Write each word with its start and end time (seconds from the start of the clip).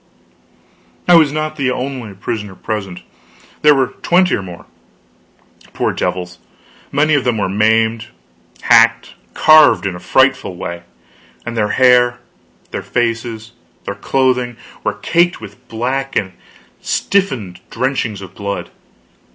I 1.07 1.13
was 1.13 1.31
not 1.31 1.57
the 1.57 1.69
only 1.69 2.15
prisoner 2.15 2.55
present. 2.55 3.03
There 3.61 3.75
were 3.75 3.93
twenty 4.01 4.33
or 4.33 4.41
more. 4.41 4.65
Poor 5.73 5.93
devils, 5.93 6.39
many 6.91 7.13
of 7.13 7.23
them 7.23 7.37
were 7.37 7.47
maimed, 7.47 8.07
hacked, 8.63 9.13
carved, 9.35 9.85
in 9.85 9.93
a 9.93 9.99
frightful 9.99 10.55
way; 10.55 10.81
and 11.45 11.55
their 11.55 11.69
hair, 11.77 12.19
their 12.71 12.81
faces, 12.81 13.51
their 13.83 13.93
clothing, 13.93 14.57
were 14.83 14.95
caked 14.95 15.39
with 15.39 15.67
black 15.67 16.15
and 16.15 16.33
stiffened 16.81 17.59
drenchings 17.69 18.21
of 18.23 18.33
blood. 18.33 18.71